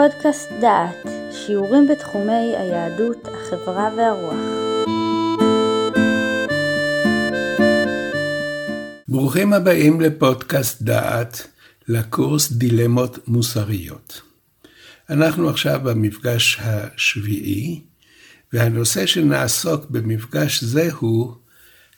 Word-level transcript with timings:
פודקאסט 0.00 0.48
דעת, 0.60 1.06
שיעורים 1.32 1.88
בתחומי 1.88 2.56
היהדות, 2.56 3.28
החברה 3.28 3.90
והרוח. 3.96 4.34
ברוכים 9.08 9.52
הבאים 9.52 10.00
לפודקאסט 10.00 10.82
דעת, 10.82 11.46
לקורס 11.88 12.52
דילמות 12.52 13.28
מוסריות. 13.28 14.20
אנחנו 15.10 15.48
עכשיו 15.48 15.80
במפגש 15.82 16.58
השביעי, 16.60 17.80
והנושא 18.52 19.06
שנעסוק 19.06 19.90
במפגש 19.90 20.64
זה 20.64 20.88
הוא 20.92 21.34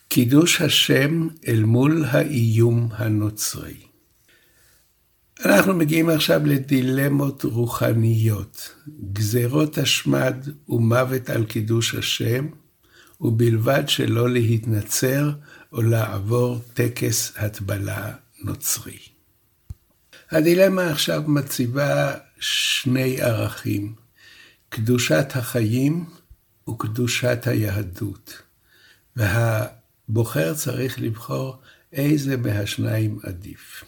קידוש 0.09 0.61
השם 0.61 1.29
אל 1.49 1.65
מול 1.65 2.05
האיום 2.09 2.89
הנוצרי. 2.93 3.92
אנחנו 5.45 5.75
מגיעים 5.75 6.09
עכשיו 6.09 6.47
לדילמות 6.47 7.45
רוחניות, 7.45 8.75
גזרות 9.13 9.79
השמד 9.79 10.37
ומוות 10.69 11.31
על 11.31 11.45
קידוש 11.45 11.95
השם, 11.95 12.47
ובלבד 13.21 13.89
שלא 13.89 14.31
להתנצר 14.31 15.31
או 15.73 15.83
לעבור 15.83 16.59
טקס 16.75 17.33
הטבלה 17.37 18.13
נוצרי. 18.45 18.99
הדילמה 20.31 20.91
עכשיו 20.91 21.23
מציבה 21.27 22.15
שני 22.41 23.21
ערכים, 23.21 23.95
קדושת 24.69 25.27
החיים 25.35 26.05
וקדושת 26.69 27.47
היהדות, 27.47 28.43
והבוחר 29.17 30.55
צריך 30.55 31.01
לבחור 31.01 31.57
איזה 31.93 32.37
מהשניים 32.37 33.19
עדיף. 33.23 33.85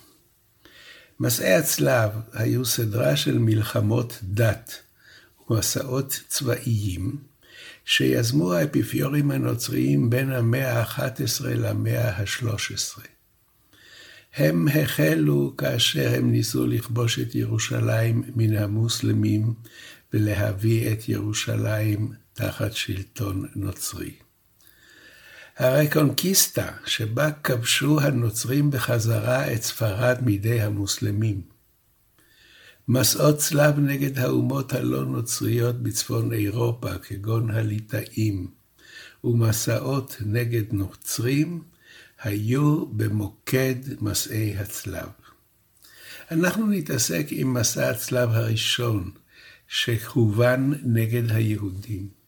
מסעי 1.20 1.54
הצלב 1.54 2.10
היו 2.32 2.64
סדרה 2.64 3.16
של 3.16 3.38
מלחמות 3.38 4.18
דת 4.22 4.80
ומסעות 5.50 6.20
צבאיים 6.28 7.16
שיזמו 7.84 8.52
האפיפיורים 8.52 9.30
הנוצריים 9.30 10.11
בין 10.11 10.33
המאה 10.33 10.80
ה-11 10.80 11.44
למאה 11.44 12.11
ה-13. 12.11 13.00
הם 14.36 14.69
החלו 14.69 15.55
כאשר 15.58 16.14
הם 16.14 16.33
ניסו 16.33 16.66
לכבוש 16.66 17.19
את 17.19 17.34
ירושלים 17.34 18.22
מן 18.36 18.56
המוסלמים 18.56 19.55
ולהביא 20.12 20.92
את 20.92 21.08
ירושלים 21.08 22.12
תחת 22.33 22.72
שלטון 22.72 23.46
נוצרי. 23.55 24.23
הרקונקיסטה, 25.58 26.69
שבה 26.86 27.30
כבשו 27.33 28.00
הנוצרים 28.00 28.70
בחזרה 28.70 29.52
את 29.52 29.62
ספרד 29.62 30.19
מידי 30.22 30.61
המוסלמים. 30.61 31.42
מסעות 32.88 33.38
צלב 33.38 33.78
נגד 33.78 34.19
האומות 34.19 34.72
הלא 34.72 35.05
נוצריות 35.05 35.83
בצפון 35.83 36.33
אירופה, 36.33 36.98
כגון 36.98 37.50
הליטאים, 37.50 38.48
ומסעות 39.24 40.16
נגד 40.27 40.72
נוצרים, 40.72 41.62
היו 42.22 42.86
במוקד 42.86 43.74
מסעי 44.00 44.56
הצלב. 44.56 45.08
אנחנו 46.30 46.66
נתעסק 46.66 47.27
עם 47.30 47.55
מסע 47.55 47.91
הצלב 47.91 48.30
הראשון, 48.30 49.11
שכוון 49.68 50.74
נגד 50.84 51.30
היהודים. 51.30 52.23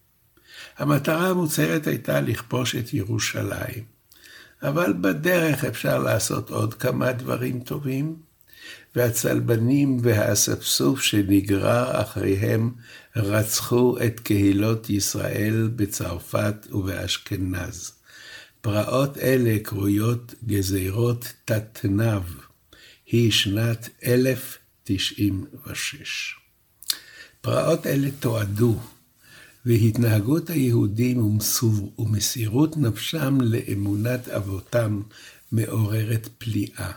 המטרה 0.78 1.28
המוצהרת 1.28 1.86
הייתה 1.86 2.20
לכבוש 2.20 2.76
את 2.76 2.94
ירושלים, 2.94 3.84
אבל 4.62 4.94
בדרך 5.00 5.64
אפשר 5.64 5.98
לעשות 5.98 6.50
עוד 6.50 6.74
כמה 6.74 7.12
דברים 7.12 7.60
טובים, 7.60 8.16
והצלבנים 8.96 9.98
והאספסוף 10.02 11.02
שנגרר 11.02 12.02
אחריהם 12.02 12.72
רצחו 13.16 13.96
את 14.06 14.20
קהילות 14.20 14.90
ישראל 14.90 15.70
בצרפת 15.76 16.66
ובאשכנז. 16.72 17.92
פרעות 18.60 19.18
אלה 19.18 19.56
קרויות 19.62 20.34
גזירות 20.46 21.32
תתנב, 21.44 22.22
היא 23.06 23.32
שנת 23.32 23.88
1096. 24.04 26.36
פרעות 27.40 27.86
אלה 27.86 28.08
תועדו, 28.20 28.78
והתנהגות 29.66 30.50
היהודים 30.50 31.38
ומסירות 31.98 32.76
נפשם 32.76 33.38
לאמונת 33.40 34.28
אבותם 34.28 35.00
מעוררת 35.52 36.28
פליאה. 36.38 36.92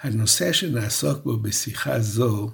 הנושא 0.00 0.52
שנעסוק 0.52 1.24
בו 1.24 1.36
בשיחה 1.36 2.00
זו 2.00 2.50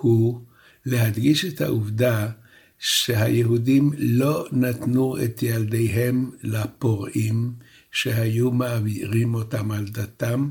הוא 0.00 0.40
להדגיש 0.86 1.44
את 1.44 1.60
העובדה 1.60 2.28
שהיהודים 2.78 3.90
לא 3.98 4.46
נתנו 4.52 5.24
את 5.24 5.42
ילדיהם 5.42 6.30
לפורעים 6.42 7.52
שהיו 7.92 8.50
מעבירים 8.50 9.34
אותם 9.34 9.70
על 9.70 9.84
דתם, 9.88 10.50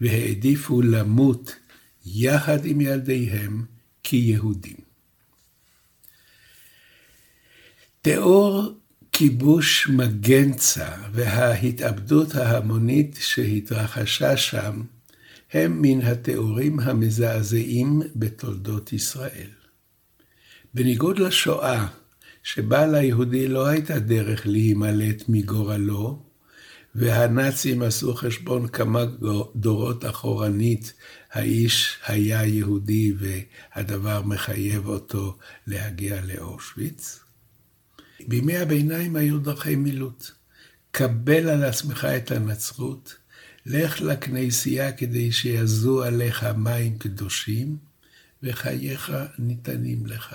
והעדיפו 0.00 0.82
למות 0.82 1.54
יחד 2.06 2.64
עם 2.64 2.80
ילדיהם 2.80 3.64
כיהודים. 4.02 4.83
תיאור 8.04 8.62
כיבוש 9.12 9.88
מגנצה 9.88 10.88
וההתאבדות 11.12 12.34
ההמונית 12.34 13.18
שהתרחשה 13.20 14.36
שם 14.36 14.82
הם 15.52 15.82
מן 15.82 16.00
התיאורים 16.00 16.80
המזעזעים 16.80 18.02
בתולדות 18.16 18.92
ישראל. 18.92 19.50
בניגוד 20.74 21.18
לשואה, 21.18 21.86
שבה 22.42 22.86
ליהודי 22.86 23.48
לא 23.48 23.66
הייתה 23.66 23.98
דרך 23.98 24.46
להימלט 24.46 25.22
מגורלו, 25.28 26.22
והנאצים 26.94 27.82
עשו 27.82 28.14
חשבון 28.14 28.68
כמה 28.68 29.04
דורות 29.56 30.04
אחורנית, 30.04 30.92
האיש 31.32 31.98
היה 32.06 32.44
יהודי 32.46 33.12
והדבר 33.18 34.22
מחייב 34.22 34.86
אותו 34.86 35.36
להגיע 35.66 36.20
לאושוויץ. 36.24 37.23
בימי 38.28 38.56
הביניים 38.56 39.16
היו 39.16 39.38
דרכי 39.38 39.76
מילוט. 39.76 40.30
קבל 40.90 41.48
על 41.48 41.64
עצמך 41.64 42.04
את 42.04 42.30
הנצרות, 42.30 43.14
לך 43.66 44.00
לכנסייה 44.00 44.92
כדי 44.92 45.32
שיזו 45.32 46.02
עליך 46.02 46.44
מים 46.44 46.98
קדושים, 46.98 47.76
וחייך 48.42 49.12
ניתנים 49.38 50.06
לך. 50.06 50.34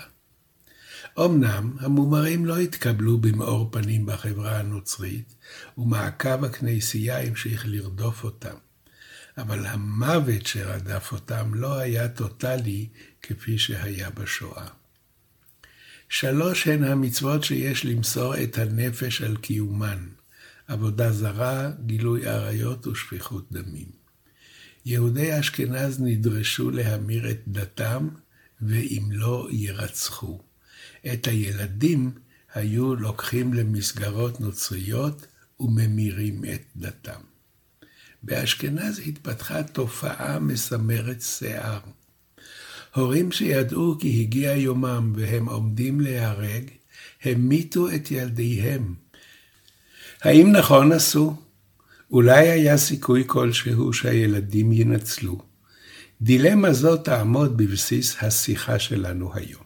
אמנם 1.19 1.75
המומרים 1.79 2.45
לא 2.45 2.57
התקבלו 2.57 3.17
במאור 3.17 3.69
פנים 3.72 4.05
בחברה 4.05 4.59
הנוצרית, 4.59 5.35
ומעקב 5.78 6.44
הכנסייה 6.45 7.22
המשיך 7.22 7.63
לרדוף 7.67 8.23
אותם. 8.23 8.55
אבל 9.38 9.66
המוות 9.66 10.45
שרדף 10.45 11.11
אותם 11.11 11.53
לא 11.53 11.78
היה 11.78 12.09
טוטאלי 12.09 12.88
כפי 13.22 13.57
שהיה 13.57 14.09
בשואה. 14.09 14.67
שלוש 16.09 16.68
הן 16.68 16.84
המצוות 16.84 17.44
שיש 17.44 17.86
למסור 17.86 18.44
את 18.44 18.58
הנפש 18.58 19.22
על 19.22 19.38
קיומן, 19.38 20.08
עבודה 20.68 21.12
זרה, 21.12 21.72
גילוי 21.86 22.28
עריות 22.28 22.88
ושפיכות 22.88 23.52
דמים. 23.52 23.92
יהודי 24.86 25.40
אשכנז 25.40 26.00
נדרשו 26.02 26.72
להמיר 26.72 27.31
את 27.31 27.40
דתם, 27.47 28.08
ואם 28.62 29.03
לא, 29.12 29.47
ירצחו. 29.52 30.42
את 31.14 31.28
הילדים 31.28 32.12
היו 32.53 32.96
לוקחים 32.96 33.53
למסגרות 33.53 34.41
נוצריות 34.41 35.28
וממירים 35.59 36.46
את 36.46 36.62
דתם. 36.76 37.22
באשכנז 38.24 39.00
התפתחה 39.00 39.64
תופעה 39.64 40.40
מסמרת 40.40 41.22
שיער. 41.22 41.79
הורים 42.96 43.32
שידעו 43.32 43.96
כי 44.00 44.22
הגיע 44.22 44.52
יומם 44.52 45.14
והם 45.16 45.46
עומדים 45.46 46.02
להיהרג, 46.02 46.64
המיתו 47.24 47.90
את 47.90 48.12
ילדיהם. 48.12 48.94
האם 50.22 50.52
נכון 50.52 50.91
עשו? 50.91 51.36
אולי 52.12 52.50
היה 52.50 52.78
סיכוי 52.78 53.24
כלשהו 53.28 53.94
שהילדים 53.94 54.72
ינצלו. 54.72 55.41
דילמה 56.22 56.74
זו 56.74 56.97
תעמוד 56.97 57.58
בבסיס 57.58 58.16
השיחה 58.22 58.80
שלנו 58.80 59.32
היום. 59.34 59.64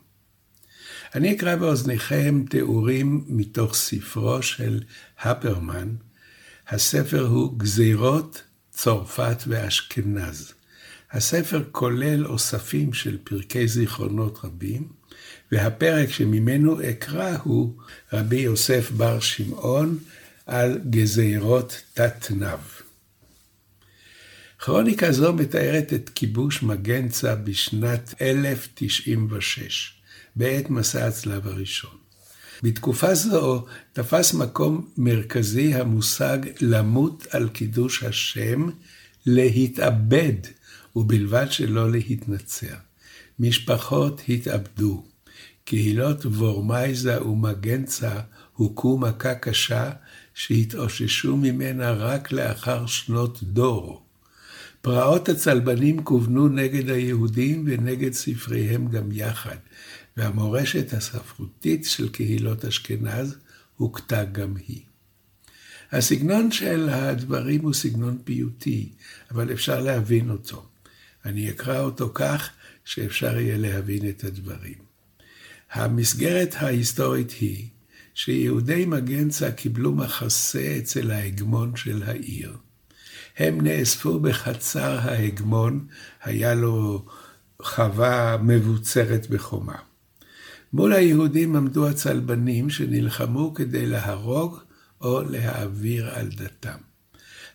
אני 1.16 1.36
אקרא 1.36 1.56
באוזניכם 1.56 2.44
תיאורים 2.50 3.26
מתוך 3.28 3.76
ספרו 3.76 4.42
של 4.42 4.84
הפרמן. 5.20 5.96
הספר 6.68 7.28
הוא 7.28 7.60
גזירות 7.60 8.44
צרפת 8.72 9.44
ואשכנז. 9.48 10.54
הספר 11.14 11.64
כולל 11.72 12.28
אוספים 12.28 12.94
של 12.94 13.18
פרקי 13.24 13.68
זיכרונות 13.68 14.40
רבים, 14.44 14.88
והפרק 15.52 16.12
שממנו 16.12 16.90
אקרא 16.90 17.38
הוא 17.44 17.74
רבי 18.14 18.40
יוסף 18.40 18.92
בר 18.92 19.20
שמעון 19.20 19.98
על 20.46 20.80
גזירות 20.90 21.82
תתנב. 21.94 22.60
כרוניקה 24.60 25.12
זו 25.12 25.34
מתארת 25.34 25.94
את 25.94 26.10
כיבוש 26.16 26.64
מגנצה 26.64 27.36
בשנת 27.36 28.14
1096, 28.22 29.94
בעת 30.36 30.70
מסע 30.70 31.08
הצלב 31.08 31.48
הראשון. 31.48 31.98
בתקופה 32.64 33.16
זו 33.16 33.66
תפס 33.94 34.34
מקום 34.34 34.90
מרכזי 34.98 35.74
המושג 35.74 36.38
למות 36.62 37.28
על 37.30 37.50
קידוש 37.50 38.04
השם, 38.04 38.70
להתאבד, 39.26 40.36
ובלבד 40.96 41.46
שלא 41.52 41.92
להתנצר. 41.92 42.76
משפחות 43.40 44.22
התאבדו. 44.30 45.06
קהילות 45.66 46.26
וורמייזה 46.26 47.24
ומגנצה 47.28 48.20
הוכו 48.54 48.98
מכה 48.98 49.36
קשה 49.36 49.92
שהתאוששו 50.34 51.38
ממנה 51.38 51.92
רק 51.92 52.32
לאחר 52.32 52.86
שנות 52.86 53.44
דור. 53.44 54.04
פרעות 54.82 55.30
הצלבנים 55.30 56.04
כוונו 56.04 56.48
נגד 56.48 56.90
היהודים 56.90 57.64
ונגד 57.68 58.14
ספריהם 58.14 58.88
גם 58.88 59.12
יחד, 59.12 59.56
והמורשת 60.18 60.94
הספרותית 60.94 61.86
של 61.86 62.10
קהילות 62.10 62.66
אשכנז 62.66 63.36
הוכתה 63.78 64.24
גם 64.24 64.54
היא. 64.68 64.82
הסגנון 65.92 66.52
של 66.52 66.90
הדברים 66.90 67.62
הוא 67.62 67.74
סגנון 67.74 68.18
פיוטי, 68.24 68.92
אבל 69.32 69.54
אפשר 69.54 69.82
להבין 69.82 70.30
אותו. 70.30 70.66
אני 71.26 71.50
אקרא 71.50 71.80
אותו 71.80 72.12
כך 72.14 72.50
שאפשר 72.86 73.40
יהיה 73.40 73.58
להבין 73.58 74.10
את 74.10 74.24
הדברים. 74.24 74.78
המסגרת 75.72 76.56
ההיסטורית 76.58 77.32
היא 77.32 77.68
שיהודי 78.14 78.86
מגנצה 78.86 79.52
קיבלו 79.52 79.92
מחסה 79.92 80.76
אצל 80.78 81.12
ההגמון 81.12 81.76
של 81.76 82.04
העיר. 82.04 82.58
הם 83.38 83.62
נאספו 83.62 84.20
בחצר 84.20 85.00
ההגמון, 85.00 85.88
היה 86.24 86.56
לו 86.56 87.06
חווה 87.62 88.38
מבוצרת 88.38 89.30
בחומה. 89.30 89.76
מול 90.74 90.94
היהודים 90.94 91.56
עמדו 91.56 91.90
הצלבנים 91.90 92.70
שנלחמו 92.70 93.54
כדי 93.54 93.86
להרוג 93.86 94.60
או 95.02 95.22
להעביר 95.22 96.10
על 96.10 96.30
דתם. 96.30 96.93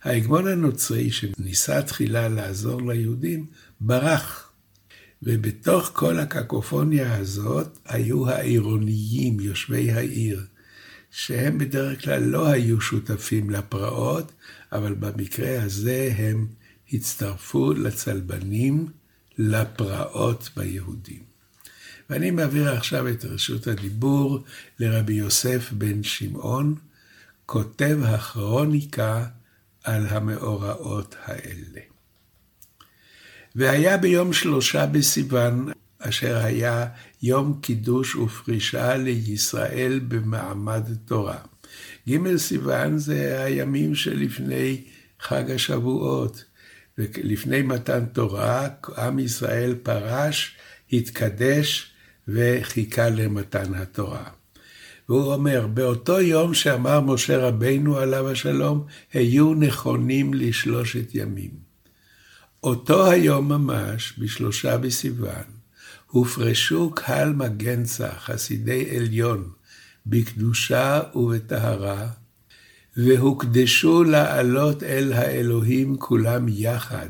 ההגמון 0.03 0.47
הנוצרי, 0.47 1.11
שניסה 1.11 1.83
תחילה 1.83 2.29
לעזור 2.29 2.93
ליהודים, 2.93 3.47
ברח 3.81 4.53
ובתוך 5.23 5.91
כל 5.93 6.19
הקקופוניה 6.19 7.17
הזאת 7.17 7.79
היו 7.87 8.29
העירוניים, 8.29 9.41
יושבי 9.41 9.93
העיר, 9.93 10.47
שהם 11.11 11.59
בדרך 11.59 12.05
כלל 12.05 12.23
לא 12.23 12.47
היו 12.47 12.81
שותפים 12.81 13.51
לפרעות, 13.51 14.33
אבל 14.73 14.95
במקרה 14.95 15.63
הזה 15.63 16.11
הם 16.17 16.47
הצטרפו 16.93 17.73
לצלבנים, 17.73 18.87
לפרעות 19.39 20.51
ביהודים. 20.57 21.23
ואני 22.11 22.31
מעביר 22.31 22.71
עכשיו 22.73 23.09
את 23.09 23.25
רשות 23.25 23.67
הדיבור 23.67 24.45
לרבי 24.79 25.13
יוסף 25.13 25.73
בן 25.73 26.03
שמעון, 26.03 26.75
כותב 27.47 27.99
הכרוניקה 28.05 29.27
על 29.89 30.07
המאורעות 30.09 31.17
האלה. 31.25 31.81
והיה 33.55 33.97
ביום 33.97 34.33
שלושה 34.33 34.87
בסיוון, 34.87 35.69
אשר 35.99 36.37
היה 36.37 36.87
יום 37.23 37.59
קידוש 37.63 38.15
ופרישה 38.15 38.97
לישראל 38.97 40.01
במעמד 40.09 40.83
תורה. 41.05 41.39
ג' 42.09 42.37
סיוון 42.37 42.99
זה 42.99 43.45
הימים 43.45 43.95
שלפני 43.95 44.85
חג 45.21 45.51
השבועות, 45.51 46.45
ולפני 46.99 47.63
מתן 47.63 48.07
תורה, 48.07 48.69
עם 48.99 49.19
ישראל 49.19 49.75
פרש, 49.83 50.57
התקדש 50.93 51.93
וחיכה 52.29 53.09
למתן 53.09 53.75
התורה. 53.75 54.38
והוא 55.09 55.35
אומר, 55.35 55.67
באותו 55.67 56.21
יום 56.21 56.55
שאמר 56.55 57.01
משה 57.01 57.39
רבינו 57.39 57.97
עליו 57.97 58.29
השלום, 58.29 58.85
היו 59.13 59.55
נכונים 59.55 60.35
לשלושת 60.35 61.15
ימים. 61.15 61.51
אותו 62.63 63.11
היום 63.11 63.49
ממש, 63.49 64.15
בשלושה 64.19 64.79
בסיוון, 64.79 65.45
הופרשו 66.07 66.91
קהל 66.95 67.33
מגנצה, 67.33 68.09
חסידי 68.19 68.97
עליון, 68.97 69.51
בקדושה 70.07 71.01
ובטהרה, 71.15 72.09
והוקדשו 72.97 74.05
לעלות 74.05 74.83
אל 74.83 75.13
האלוהים 75.13 75.97
כולם 75.99 76.47
יחד, 76.49 77.09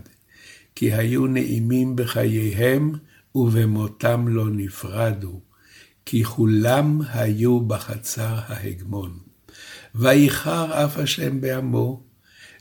כי 0.75 0.93
היו 0.93 1.27
נעימים 1.27 1.97
בחייהם 1.97 2.93
ובמותם 3.35 4.29
לא 4.29 4.45
נפרדו, 4.51 5.41
כי 6.11 6.25
כולם 6.25 7.01
היו 7.09 7.61
בחצר 7.61 8.39
ההגמון. 8.47 9.19
ויחר 9.95 10.85
אף 10.85 10.99
השם 10.99 11.41
בעמו, 11.41 12.03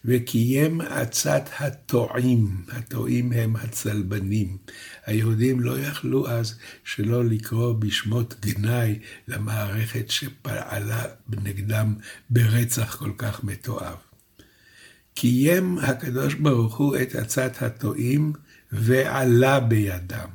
וקיים 0.05 0.81
עצת 0.81 1.49
הטועים, 1.59 2.65
הטועים 2.71 3.31
הם 3.31 3.55
הצלבנים. 3.55 4.57
היהודים 5.05 5.59
לא 5.59 5.79
יכלו 5.79 6.29
אז 6.29 6.57
שלא 6.83 7.25
לקרוא 7.25 7.73
בשמות 7.73 8.35
גנאי 8.39 8.99
למערכת 9.27 10.09
שפעלה 10.09 11.03
נגדם 11.43 11.95
ברצח 12.29 12.95
כל 12.95 13.11
כך 13.17 13.43
מתועב. 13.43 13.97
קיים 15.13 15.77
הקדוש 15.77 16.33
ברוך 16.33 16.77
הוא 16.77 16.95
את 16.95 17.15
עצת 17.15 17.61
הטועים 17.61 18.33
ועלה 18.71 19.59
בידם, 19.59 20.29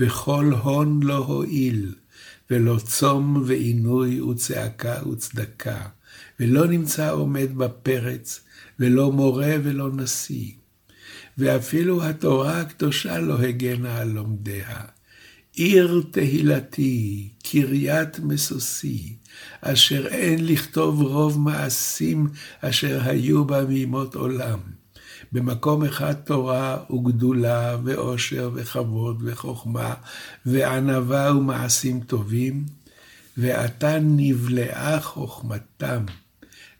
וכל 0.00 0.52
הון 0.62 1.02
לא 1.02 1.16
הועיל, 1.16 1.94
ולא 2.50 2.78
צום 2.84 3.42
ועינוי 3.46 4.20
וצעקה 4.20 5.08
וצדקה, 5.08 5.88
ולא 6.40 6.66
נמצא 6.66 7.12
עומד 7.12 7.48
בפרץ, 7.56 8.40
ולא 8.78 9.12
מורה 9.12 9.54
ולא 9.62 9.90
נשיא. 9.92 10.52
ואפילו 11.38 12.04
התורה 12.04 12.60
הקדושה 12.60 13.18
לא 13.18 13.38
הגנה 13.38 13.98
על 13.98 14.08
לומדיה. 14.08 14.80
עיר 15.54 16.02
תהילתי, 16.10 17.28
קריית 17.42 18.18
מסוסי, 18.18 19.16
אשר 19.60 20.06
אין 20.06 20.46
לכתוב 20.46 21.02
רוב 21.02 21.40
מעשים 21.40 22.26
אשר 22.60 23.00
היו 23.04 23.44
בה 23.44 23.64
מימות 23.64 24.14
עולם. 24.14 24.77
במקום 25.32 25.84
אחד 25.84 26.12
תורה 26.12 26.84
וגדולה 26.90 27.76
ועושר 27.84 28.50
וכבוד 28.54 29.22
וחוכמה 29.24 29.94
וענווה 30.46 31.36
ומעשים 31.36 32.00
טובים, 32.00 32.64
ועתה 33.36 33.98
נבלעה 34.00 35.00
חוכמתם. 35.00 36.04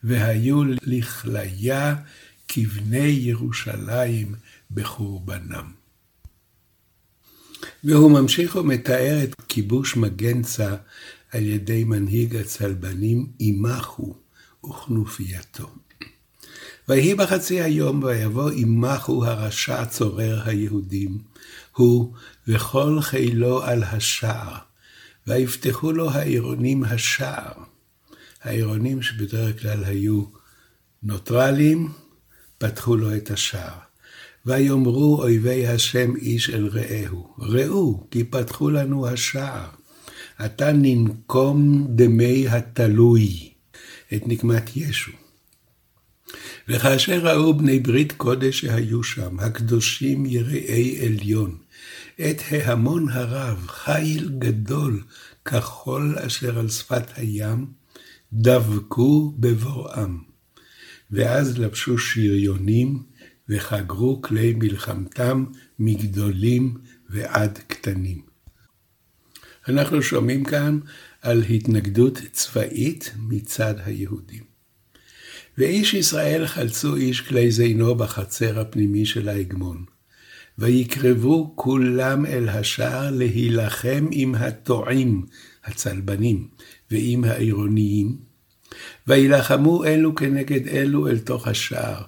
והיו 0.05 0.65
לכליה 0.83 1.97
כבני 2.49 2.99
ירושלים 2.99 4.35
בחורבנם. 4.71 5.73
והוא 7.85 8.11
ממשיך 8.11 8.57
ומתאר 8.57 9.25
את 9.25 9.35
כיבוש 9.49 9.97
מגנצה 9.97 10.77
על 11.31 11.43
ידי 11.43 11.85
מנהיג 11.85 12.37
הצלבנים 12.37 13.27
עמחו 13.39 14.15
וכנופייתו. 14.67 15.71
ויהי 16.89 17.15
בחצי 17.15 17.61
היום 17.61 18.03
ויבוא 18.03 18.51
עמחו 18.51 19.25
הרשע 19.25 19.85
צורר 19.85 20.43
היהודים, 20.45 21.19
הוא 21.77 22.15
וכל 22.49 22.99
חילו 23.01 23.63
על 23.63 23.83
השער, 23.83 24.57
ויפתחו 25.27 25.93
לו 25.93 26.11
העירונים 26.11 26.85
השער. 26.85 27.53
העירונים 28.43 29.03
שבדרך 29.03 29.63
כלל 29.63 29.85
היו 29.85 30.23
נוטרלים, 31.03 31.93
פתחו 32.59 32.97
לו 32.97 33.17
את 33.17 33.31
השער. 33.31 33.79
ויאמרו 34.47 35.23
אויבי 35.23 35.67
השם 35.67 36.17
איש 36.17 36.51
אל 36.51 36.67
רעהו, 36.67 37.35
ראו, 37.39 38.07
כי 38.11 38.25
פתחו 38.25 38.71
לנו 38.71 39.09
השער. 39.09 39.69
עתה 40.39 40.73
ננקום 40.73 41.87
דמי 41.89 42.49
התלוי, 42.49 43.53
את 44.15 44.23
נקמת 44.27 44.77
ישו. 44.77 45.28
וכאשר 46.69 47.19
ראו 47.27 47.55
בני 47.55 47.79
ברית 47.79 48.13
קודש 48.13 48.61
שהיו 48.61 49.03
שם, 49.03 49.41
הקדושים 49.41 50.27
יראי 50.27 51.07
עליון, 51.07 51.59
את 52.21 52.37
ההמון 52.51 53.09
הרב, 53.09 53.67
חיל 53.67 54.31
גדול, 54.39 55.03
כחול 55.45 56.19
אשר 56.19 56.59
על 56.59 56.69
שפת 56.69 57.05
הים, 57.17 57.67
דבקו 58.33 59.35
בבואם. 59.39 60.19
ואז 61.11 61.59
לבשו 61.59 61.99
שריונים 61.99 63.03
וחגרו 63.49 64.23
כלי 64.23 64.55
מלחמתם 64.59 65.45
מגדולים 65.79 66.75
ועד 67.11 67.59
קטנים. 67.67 68.23
אנחנו 69.69 70.03
שומעים 70.03 70.45
כאן 70.45 70.79
על 71.23 71.43
התנגדות 71.43 72.19
צבאית 72.33 73.15
מצד 73.19 73.75
היהודים. 73.85 74.58
ואיש 75.59 75.95
ישראל 75.95 76.47
חלצו 76.47 76.97
איש 76.97 77.21
כלי 77.21 77.51
זינו 77.51 77.95
בחצר 77.95 78.61
הפנימי 78.61 79.07
של 79.07 79.29
ההגמון. 79.29 79.85
ויקרבו 80.59 81.53
כולם 81.57 82.27
אל 82.27 82.49
השער 82.49 83.11
להילחם 83.11 84.07
עם 84.11 84.35
הטועים, 84.35 85.27
הצלבנים, 85.65 86.49
ועם 86.91 87.25
העירוניים. 87.25 88.17
וילחמו 89.07 89.85
אלו 89.85 90.15
כנגד 90.15 90.69
אלו 90.69 91.09
אל 91.09 91.19
תוך 91.19 91.49
השער, 91.49 92.03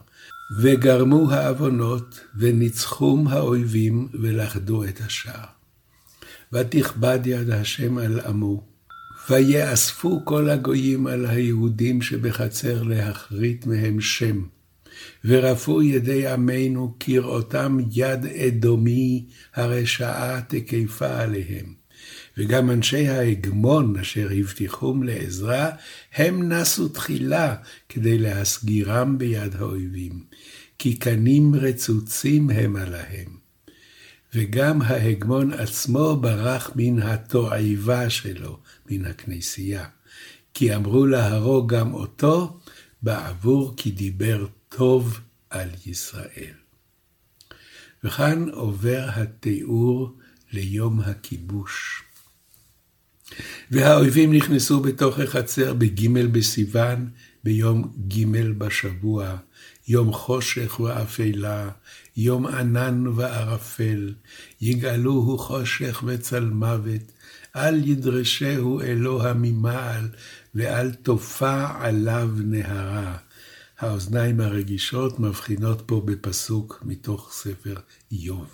וגרמו 0.61 1.31
העוונות, 1.31 2.21
וניצחום 2.39 3.29
האויבים, 3.29 4.09
ולכדו 4.15 4.85
את 4.85 5.01
השער. 5.01 5.47
ותכבד 6.53 7.21
יד 7.25 7.51
השם 7.51 7.99
על 7.99 8.21
עמו, 8.21 8.70
ויאספו 9.29 10.25
כל 10.25 10.51
הגויים 10.51 11.07
על 11.07 11.27
היהודים 11.27 12.03
שבחצר 12.03 12.83
להכרית 12.83 13.67
מהם 13.67 14.01
שם. 14.01 14.43
ורפו 15.25 15.83
ידי 15.83 16.27
עמנו 16.27 16.95
כראותם 17.01 17.79
יד 17.93 18.27
אדומי 18.27 19.25
הרשעה 19.55 20.41
תקיפה 20.49 21.21
עליהם. 21.21 21.81
וגם 22.39 22.71
אנשי 22.71 23.09
ההגמון 23.09 23.97
אשר 23.97 24.29
הבטיחום 24.39 25.03
לעזרה, 25.03 25.71
הם 26.15 26.53
נסו 26.53 26.89
תחילה 26.89 27.55
כדי 27.89 28.19
להסגירם 28.19 29.19
ביד 29.19 29.57
האויבים, 29.57 30.25
כי 30.79 30.97
קנים 30.97 31.55
רצוצים 31.55 32.51
הם 32.51 32.77
עליהם. 32.77 33.41
וגם 34.35 34.83
ההגמון 34.83 35.53
עצמו 35.53 36.17
ברח 36.17 36.71
מן 36.77 37.03
התועבה 37.03 38.11
שלו, 38.11 38.59
מן 38.91 39.05
הכנסייה. 39.05 39.85
כי 40.55 40.75
אמרו 40.75 41.07
להרוג 41.07 41.75
גם 41.75 41.95
אותו, 41.95 42.61
בעבור 43.03 43.75
כי 43.77 43.91
דיבר 43.91 44.47
טוב 44.69 45.21
על 45.51 45.69
ישראל. 45.87 46.55
וכאן 48.05 48.49
עובר 48.49 49.09
התיאור 49.15 50.19
ליום 50.53 51.01
הכיבוש. 51.01 52.03
והאויבים 53.71 54.33
נכנסו 54.33 54.81
בתוך 54.81 55.19
החצר 55.19 55.75
בג' 55.75 56.09
בסיוון, 56.33 57.09
ביום 57.45 57.93
ג' 58.09 58.27
בשבוע, 58.59 59.37
יום 59.89 60.13
חושך 60.13 60.81
ואפלה, 60.81 61.71
יום 62.17 62.47
ענן 62.47 63.07
וערפל, 63.07 64.15
יגאלוהו 64.61 65.39
חושך 65.39 66.03
וצל 66.07 66.45
מוות, 66.45 67.13
אל 67.57 67.89
ידרשהו 67.89 68.81
אלוה 68.81 69.33
ממעל, 69.35 70.09
ואל 70.55 70.93
תופע 70.93 71.69
עליו 71.81 72.29
נהרה. 72.37 73.17
האוזניים 73.79 74.41
הרגישות 74.41 75.21
מבחינות 75.21 75.83
פה 75.87 76.03
בפסוק 76.05 76.83
מתוך 76.87 77.33
ספר 77.33 77.75
איוב. 78.13 78.47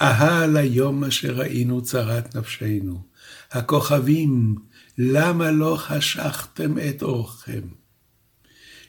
אהה 0.00 0.46
ליום 0.46 1.04
אשר 1.04 1.34
ראינו 1.34 1.82
צרת 1.82 2.36
נפשנו, 2.36 3.02
הכוכבים, 3.50 4.54
למה 4.98 5.50
לא 5.50 5.76
חשכתם 5.78 6.78
את 6.78 7.02
אורכם? 7.02 7.60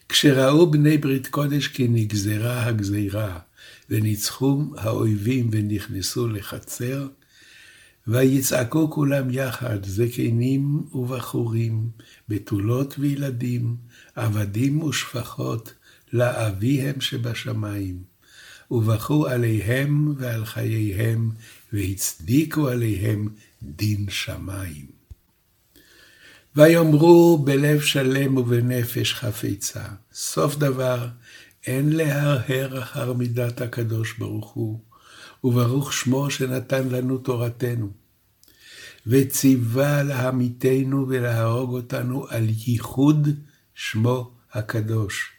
כשראו 0.10 0.72
בני 0.72 0.98
ברית 0.98 1.28
קודש 1.28 1.68
כי 1.68 1.88
נגזרה 1.88 2.66
הגזירה, 2.66 3.40
וניצחו 3.90 4.64
האויבים 4.78 5.50
ונכנסו 5.52 6.28
לחצר, 6.28 7.08
ויצעקו 8.08 8.92
כולם 8.92 9.30
יחד, 9.30 9.86
זקנים 9.86 10.84
ובחורים, 10.94 11.90
בתולות 12.30 12.96
וילדים, 13.00 13.76
עבדים 14.16 14.82
ושפחות, 14.84 15.74
לאביהם 16.14 17.02
שבשמיים. 17.02 18.04
ובכו 18.72 19.28
עליהם 19.28 20.14
ועל 20.18 20.46
חייהם, 20.46 21.32
והצדיקו 21.74 22.68
עליהם 22.68 23.30
דין 23.64 24.06
שמיים. 24.10 24.86
ויאמרו 26.56 27.38
בלב 27.38 27.82
שלם 27.82 28.38
ובנפש 28.38 29.14
חפצה, 29.14 29.84
סוף 30.14 30.56
דבר, 30.56 31.08
אין 31.68 31.90
להרהר 31.90 32.84
אחר 32.84 33.14
מידת 33.14 33.62
הקדוש 33.62 34.18
ברוך 34.18 34.52
הוא, 34.52 34.80
וברוך 35.44 35.94
שמו 35.94 36.30
שנתן 36.30 36.90
לנו 36.90 37.18
תורתנו. 37.18 37.92
וציווה 39.08 40.04
להמיתנו 40.04 41.06
ולהרוג 41.10 41.74
אותנו 41.74 42.26
על 42.30 42.48
ייחוד 42.68 43.28
שמו 43.76 44.32
הקדוש. 44.54 45.32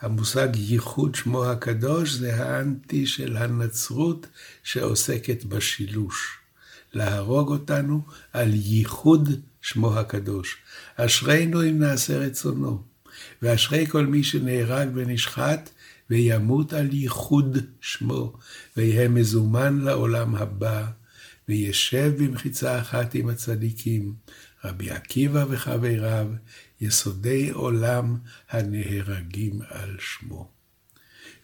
המושג 0.00 0.48
ייחוד 0.56 1.14
שמו 1.14 1.44
הקדוש 1.44 2.12
זה 2.12 2.36
האנטי 2.36 3.06
של 3.06 3.36
הנצרות 3.36 4.26
שעוסקת 4.62 5.44
בשילוש. 5.44 6.38
להרוג 6.92 7.48
אותנו 7.48 8.02
על 8.32 8.50
ייחוד 8.54 9.28
שמו 9.60 9.98
הקדוש. 9.98 10.56
אשרינו 10.96 11.62
אם 11.62 11.78
נעשה 11.78 12.18
רצונו, 12.18 12.82
ואשרי 13.42 13.86
כל 13.86 14.06
מי 14.06 14.24
שנהרג 14.24 14.88
ונשחט 14.94 15.70
וימות 16.10 16.72
על 16.72 16.94
ייחוד 16.94 17.58
שמו, 17.80 18.32
ויהיה 18.76 19.08
מזומן 19.08 19.78
לעולם 19.78 20.34
הבא, 20.34 20.86
וישב 21.48 22.12
במחיצה 22.18 22.80
אחת 22.80 23.14
עם 23.14 23.28
הצדיקים, 23.28 24.14
רבי 24.64 24.90
עקיבא 24.90 25.44
וחבריו, 25.48 26.26
יסודי 26.80 27.50
עולם 27.50 28.16
הנהרגים 28.50 29.60
על 29.68 29.96
שמו. 29.98 30.48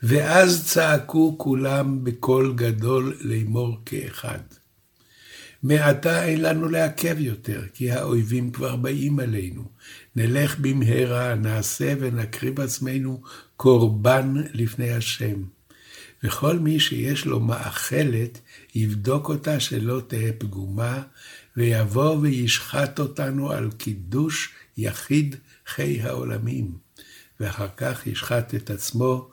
ואז 0.02 0.66
צעקו 0.66 1.38
כולם 1.38 2.04
בקול 2.04 2.54
גדול 2.56 3.16
לאמור 3.20 3.82
כאחד. 3.86 4.40
מעתה 5.62 6.24
אין 6.24 6.42
לנו 6.42 6.68
לעכב 6.68 7.16
יותר, 7.18 7.62
כי 7.74 7.90
האויבים 7.90 8.50
כבר 8.50 8.76
באים 8.76 9.20
עלינו. 9.20 9.64
נלך 10.16 10.58
במהרה, 10.58 11.34
נעשה 11.34 11.94
ונקריב 12.00 12.60
עצמנו 12.60 13.22
קורבן 13.62 14.34
לפני 14.52 14.90
השם. 14.90 15.42
וכל 16.24 16.58
מי 16.58 16.80
שיש 16.80 17.26
לו 17.26 17.40
מאכלת, 17.40 18.40
יבדוק 18.74 19.28
אותה 19.28 19.60
שלא 19.60 20.00
תהא 20.06 20.30
פגומה, 20.38 21.02
ויבוא 21.56 22.16
וישחט 22.16 23.00
אותנו 23.00 23.50
על 23.50 23.70
קידוש 23.70 24.52
יחיד 24.76 25.36
חי 25.66 26.00
העולמים, 26.00 26.72
ואחר 27.40 27.66
כך 27.76 28.06
ישחט 28.06 28.54
את 28.54 28.70
עצמו 28.70 29.28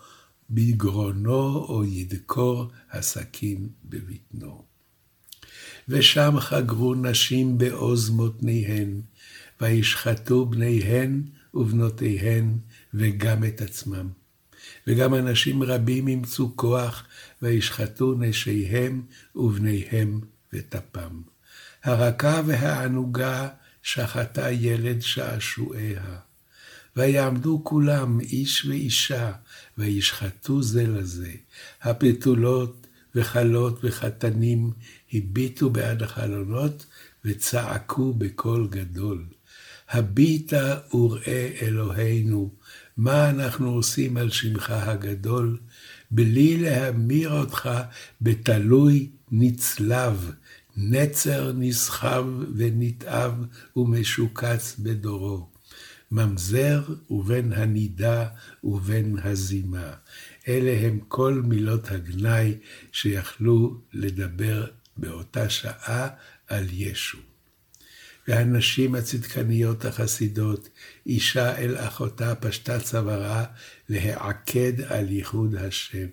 בגרונו 0.50 1.65
או 1.69 1.86
ידקור 1.86 2.72
הסכין 2.91 3.69
בבטנו. 3.86 4.63
ושם 5.89 6.36
חגרו 6.39 6.96
נשים 6.96 7.57
בעוז 7.57 8.10
מותניהן, 8.10 9.01
וישחטו 9.62 10.46
בניהן 10.46 11.24
ובנותיהן, 11.53 12.57
וגם 12.98 13.44
את 13.44 13.62
עצמם. 13.62 14.10
וגם 14.88 15.16
אנשים 15.16 15.63
רבים 15.63 16.08
ימצאו 16.08 16.56
כוח, 16.56 17.04
וישחטו 17.42 18.16
נשיהם 18.20 19.01
ובניהם 19.36 20.22
וטפם. 20.54 21.22
הרכה 21.84 22.42
והענוגה 22.46 23.50
שחטה 23.84 24.51
ילד 24.51 25.01
שעשועיה. 25.01 26.18
ויעמדו 26.96 27.62
כולם, 27.63 28.20
איש 28.20 28.66
ואישה, 28.66 29.32
וישחטו 29.77 30.62
זה 30.62 30.88
לזה. 30.88 31.32
הפתולות 31.82 32.88
וכלות 33.16 33.80
וחתנים 33.84 34.72
הביטו 35.13 35.70
בעד 35.70 36.04
החלונות, 36.04 36.86
וצעקו 37.25 38.13
בקול 38.13 38.68
גדול. 38.68 39.25
הביטה 39.89 40.80
וראה 40.94 41.50
אלוהינו, 41.62 42.54
מה 42.98 43.30
אנחנו 43.30 43.70
עושים 43.70 44.18
על 44.18 44.30
שמך 44.30 44.70
הגדול, 44.70 45.58
בלי 46.12 46.58
להמיר 46.58 47.32
אותך 47.32 47.70
בתלוי 48.22 49.10
נצלב, 49.32 50.32
נצר 50.77 51.51
נסחב 51.56 52.25
ונתעב 52.56 53.34
ומשוקץ 53.75 54.75
בדורו. 54.80 55.50
ממזר 56.12 56.84
ובין 57.10 57.54
הנידה 57.54 58.27
ובין 58.63 59.18
הזימה. 59.24 59.94
אלה 60.48 60.88
הם 60.88 61.00
כל 61.08 61.42
מילות 61.46 61.92
הגנאי 61.92 62.58
שיכלו 62.92 63.82
לדבר 63.94 64.66
באותה 64.98 65.50
שעה 65.50 66.08
על 66.48 66.66
ישו. 66.72 67.18
והנשים 68.27 68.96
הצדקניות 68.96 69.86
החסידות, 69.86 70.69
אישה 71.05 71.57
אל 71.57 71.77
אחותה 71.77 72.36
פשטה 72.36 72.79
צווארה 72.79 73.46
להעקד 73.89 74.81
על 74.81 75.12
ייחוד 75.12 75.55
השם. 75.55 76.07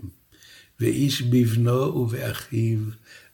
ואיש 0.81 1.23
בבנו 1.23 1.73
ובאחיו, 1.73 2.79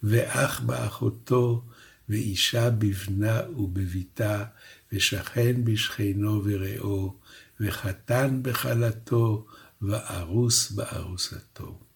ואח 0.02 0.60
באחותו, 0.60 1.64
ואישה 2.08 2.70
בבנה 2.70 3.40
ובביתה, 3.56 4.44
ושכן 4.92 5.64
בשכנו 5.64 6.42
ורעו, 6.44 7.14
וחתן 7.60 8.38
בכלתו, 8.42 9.46
וארוס 9.82 10.70
בארוסתו. 10.70 11.89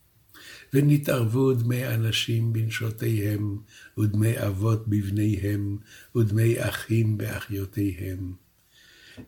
ונתערבו 0.75 1.53
דמי 1.53 1.87
אנשים 1.87 2.53
בנשותיהם, 2.53 3.59
ודמי 3.99 4.47
אבות 4.47 4.89
בבניהם, 4.89 5.77
ודמי 6.17 6.55
אחים 6.59 7.19
באחיותיהם. 7.19 8.33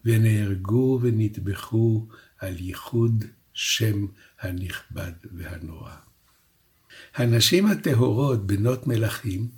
ונהרגו 0.04 0.98
ונטבחו 1.02 2.06
על 2.38 2.54
ייחוד 2.58 3.24
שם 3.52 4.06
הנכבד 4.40 5.12
והנורא. 5.36 5.94
הנשים 7.14 7.66
הטהורות, 7.66 8.46
בנות 8.46 8.86
מלכים, 8.86 9.48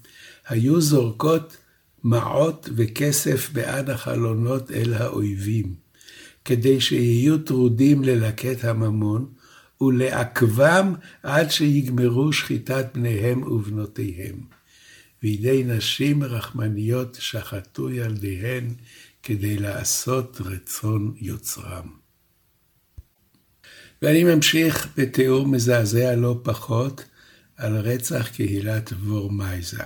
היו 0.48 0.80
זורקות 0.80 1.56
מעות 2.04 2.68
וכסף 2.76 3.50
בעד 3.52 3.90
החלונות 3.90 4.70
אל 4.70 4.94
האויבים, 4.94 5.74
כדי 6.44 6.80
שיהיו 6.80 7.38
טרודים 7.38 8.04
ללקט 8.04 8.64
הממון, 8.64 9.32
ולעכבם 9.80 10.94
עד 11.22 11.50
שיגמרו 11.50 12.32
שחיטת 12.32 12.86
בניהם 12.94 13.42
ובנותיהם. 13.42 14.40
וידי 15.22 15.64
נשים 15.66 16.22
רחמניות 16.22 17.16
שחטו 17.20 17.90
ילדיהן 17.90 18.74
כדי 19.22 19.56
לעשות 19.56 20.40
רצון 20.40 21.14
יוצרם. 21.20 21.88
ואני 24.02 24.24
ממשיך 24.24 24.88
בתיאור 24.96 25.46
מזעזע 25.46 26.16
לא 26.16 26.40
פחות 26.42 27.04
על 27.56 27.76
רצח 27.76 28.28
קהילת 28.28 28.92
וורמייזה. 28.92 29.82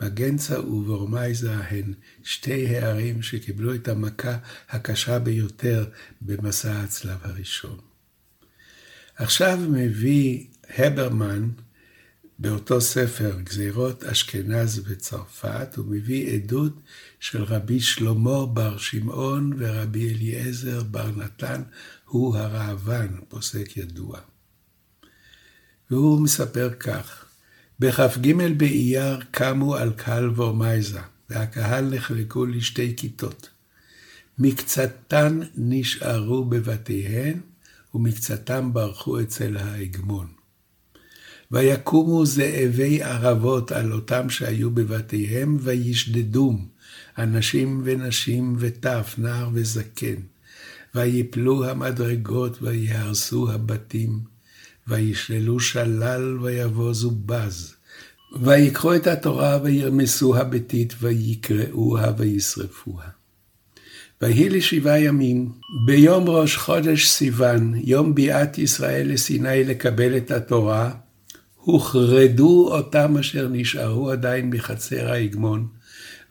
מגנצה 0.00 0.60
וורמייזה 0.60 1.56
הן 1.56 1.92
שתי 2.22 2.76
הערים 2.76 3.22
שקיבלו 3.22 3.74
את 3.74 3.88
המכה 3.88 4.36
הקשה 4.70 5.18
ביותר 5.18 5.84
במסע 6.20 6.80
הצלב 6.80 7.18
הראשון. 7.22 7.91
עכשיו 9.22 9.58
מביא 9.68 10.44
הברמן 10.78 11.48
באותו 12.38 12.80
ספר, 12.80 13.40
גזירות 13.44 14.04
אשכנז 14.04 14.82
וצרפת, 14.86 15.76
הוא 15.76 15.86
מביא 15.88 16.34
עדות 16.34 16.72
של 17.20 17.42
רבי 17.42 17.80
שלמה 17.80 18.46
בר 18.46 18.78
שמעון 18.78 19.52
ורבי 19.58 20.14
אליעזר 20.14 20.82
בר 20.82 21.10
נתן, 21.16 21.62
הוא 22.04 22.36
הראב"ן, 22.36 23.06
פוסק 23.28 23.76
ידוע. 23.76 24.18
והוא 25.90 26.20
מספר 26.20 26.70
כך: 26.80 27.24
בכ"ג 27.80 28.32
באייר 28.56 29.20
קמו 29.30 29.76
על 29.76 29.92
קהל 29.92 30.40
ורמייזה, 30.40 31.00
והקהל 31.30 31.94
נחלקו 31.94 32.46
לשתי 32.46 32.94
כיתות. 32.96 33.48
מקצתן 34.38 35.40
נשארו 35.56 36.44
בבתיהן, 36.44 37.40
ומקצתם 37.94 38.72
ברחו 38.72 39.20
אצל 39.20 39.56
ההגמון. 39.56 40.26
ויקומו 41.50 42.26
זאבי 42.26 43.02
ערבות 43.02 43.72
על 43.72 43.92
אותם 43.92 44.30
שהיו 44.30 44.70
בבתיהם, 44.70 45.56
וישדדום, 45.60 46.68
אנשים 47.18 47.82
ונשים 47.84 48.56
וטף, 48.58 49.14
נער 49.18 49.48
וזקן. 49.52 50.14
ויפלו 50.94 51.64
המדרגות, 51.64 52.62
ויהרסו 52.62 53.52
הבתים, 53.52 54.20
וישללו 54.86 55.60
שלל, 55.60 56.38
ויבוזו 56.42 57.10
בז. 57.10 57.74
ויקחו 58.42 58.94
את 58.94 59.06
התורה, 59.06 59.58
וירמסוה 59.62 60.44
ביתית, 60.44 60.94
ויקראוה, 61.00 62.12
וישרפוה. 62.18 63.04
ויהי 64.22 64.48
לשבעה 64.48 65.00
ימים, 65.00 65.52
ביום 65.86 66.28
ראש 66.28 66.56
חודש 66.56 67.08
סיוון, 67.08 67.74
יום 67.84 68.14
ביאת 68.14 68.58
ישראל 68.58 69.12
לסיני 69.12 69.64
לקבל 69.64 70.16
את 70.16 70.30
התורה, 70.30 70.90
הוחרדו 71.56 72.68
אותם 72.70 73.18
אשר 73.18 73.48
נשארו 73.48 74.10
עדיין 74.10 74.50
מחצר 74.50 75.12
ההגמון, 75.12 75.66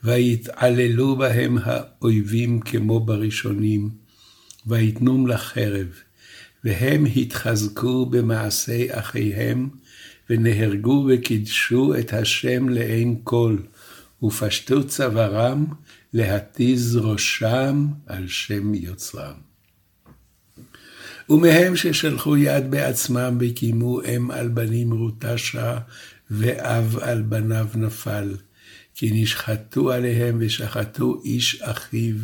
ויתעללו 0.04 1.16
בהם 1.16 1.58
האויבים 1.64 2.60
כמו 2.60 3.00
בראשונים, 3.00 3.90
ויתנום 4.68 5.28
לחרב, 5.28 5.88
והם 6.64 7.06
התחזקו 7.16 8.06
במעשי 8.06 8.88
אחיהם, 8.92 9.70
ונהרגו 10.30 11.08
וקידשו 11.10 11.96
את 12.00 12.14
השם 12.14 12.70
לעין 12.70 13.16
כל, 13.24 13.58
ופשטו 14.24 14.88
צווארם 14.88 15.66
להתיז 16.14 16.96
ראשם 16.96 17.88
על 18.08 18.28
שם 18.28 18.74
יוצרם. 18.74 19.52
ומהם 21.30 21.76
ששלחו 21.76 22.38
יד 22.38 22.72
בעצמם 22.72 23.38
וקיימו 23.40 24.02
אם 24.02 24.32
על 24.32 24.48
בנים 24.48 24.94
רוטשה, 24.94 25.78
ואב 26.32 26.98
על 27.02 27.22
בניו 27.22 27.68
נפל. 27.76 28.36
כי 28.96 29.12
נשחטו 29.14 29.92
עליהם 29.92 30.38
ושחטו 30.40 31.22
איש 31.26 31.62
אחיו, 31.62 32.16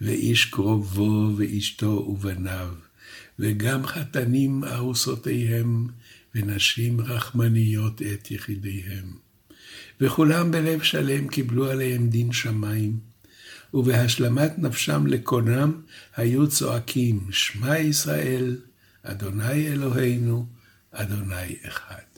ואיש 0.00 0.44
קרובו, 0.44 1.30
ואשתו 1.36 1.86
ובניו. 1.86 2.74
וגם 3.38 3.86
חתנים 3.86 4.64
ארוסותיהם, 4.64 5.86
ונשים 6.34 7.00
רחמניות 7.00 8.02
את 8.02 8.30
יחידיהם. 8.30 9.12
וכולם 10.00 10.50
בלב 10.50 10.82
שלם 10.82 11.28
קיבלו 11.28 11.70
עליהם 11.70 12.08
דין 12.08 12.32
שמיים. 12.32 13.09
ובהשלמת 13.74 14.58
נפשם 14.58 15.06
לקונם 15.06 15.80
היו 16.16 16.48
צועקים, 16.48 17.20
שמע 17.30 17.78
ישראל, 17.78 18.56
אדוני 19.02 19.68
אלוהינו, 19.68 20.46
אדוני 20.92 21.56
אחד. 21.68 22.10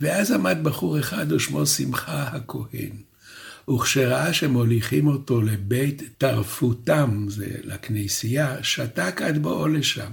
ואז 0.00 0.32
עמד 0.32 0.58
בחור 0.62 1.00
אחד 1.00 1.32
ושמו 1.32 1.66
שמחה 1.66 2.22
הכהן, 2.22 2.96
וכשראה 3.70 4.32
שמוליכים 4.32 5.06
אותו 5.06 5.42
לבית 5.42 6.02
טרפותם, 6.18 7.26
זה 7.28 7.46
לכנסייה, 7.64 8.62
שתק 8.62 9.20
עד 9.24 9.42
בואו 9.42 9.68
לשם. 9.68 10.10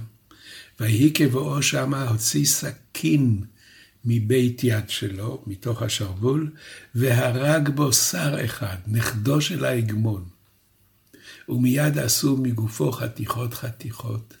ויהי 0.80 1.10
כבואו 1.14 1.62
שמה 1.62 2.08
הוציא 2.08 2.44
סכין 2.44 3.40
מבית 4.06 4.64
יד 4.64 4.90
שלו, 4.90 5.42
מתוך 5.46 5.82
השרוול, 5.82 6.50
והרג 6.94 7.68
בו 7.68 7.92
שר 7.92 8.44
אחד, 8.44 8.76
נכדו 8.86 9.40
של 9.40 9.64
ההגמון. 9.64 10.24
ומיד 11.48 11.98
עשו 11.98 12.36
מגופו 12.36 12.92
חתיכות 12.92 13.54
חתיכות, 13.54 14.34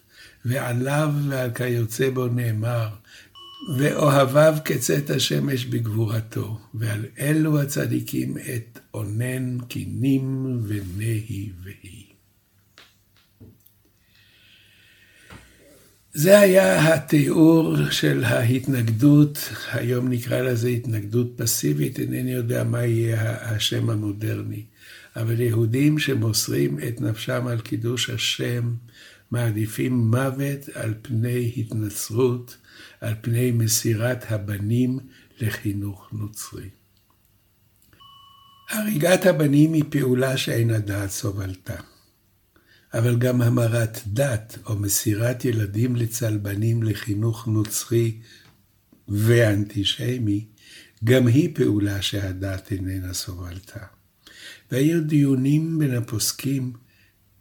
ועליו 0.44 1.12
ועל 1.28 1.50
כיוצא 1.50 2.10
בו 2.10 2.26
נאמר, 2.26 2.88
ואוהביו 3.78 4.54
כצאת 4.64 5.10
השמש 5.10 5.64
בגבורתו, 5.64 6.58
ועל 6.74 7.04
אלו 7.18 7.60
הצדיקים 7.60 8.38
את 8.38 8.78
אונן 8.94 9.58
קינים 9.68 10.60
ונהי 10.66 11.50
והי. 11.64 12.05
זה 16.18 16.38
היה 16.38 16.94
התיאור 16.94 17.90
של 17.90 18.24
ההתנגדות, 18.24 19.38
היום 19.72 20.08
נקרא 20.08 20.40
לזה 20.40 20.68
התנגדות 20.68 21.32
פסיבית, 21.36 21.98
אינני 21.98 22.32
יודע 22.32 22.64
מה 22.64 22.84
יהיה 22.84 23.50
השם 23.54 23.90
המודרני. 23.90 24.64
אבל 25.16 25.40
יהודים 25.40 25.98
שמוסרים 25.98 26.78
את 26.88 27.00
נפשם 27.00 27.46
על 27.46 27.60
קידוש 27.60 28.10
השם, 28.10 28.74
מעדיפים 29.30 29.92
מוות 29.92 30.68
על 30.74 30.94
פני 31.02 31.52
התנצרות, 31.56 32.56
על 33.00 33.14
פני 33.20 33.50
מסירת 33.50 34.24
הבנים 34.28 34.98
לחינוך 35.40 36.08
נוצרי. 36.12 36.68
הריגת 38.70 39.26
הבנים 39.26 39.72
היא 39.72 39.84
פעולה 39.90 40.36
שאין 40.36 40.70
הדעת 40.70 41.10
סובלתה. 41.10 41.95
אבל 42.94 43.16
גם 43.18 43.42
המרת 43.42 43.98
דת 44.06 44.58
או 44.66 44.76
מסירת 44.76 45.44
ילדים 45.44 45.96
לצלבנים 45.96 46.82
לחינוך 46.82 47.48
נוצרי 47.48 48.18
ואנטישמי, 49.08 50.46
גם 51.04 51.26
היא 51.26 51.54
פעולה 51.54 52.02
שהדת 52.02 52.72
איננה 52.72 53.14
סובלתה. 53.14 53.80
והיו 54.70 55.04
דיונים 55.04 55.78
בין 55.78 55.94
הפוסקים 55.94 56.72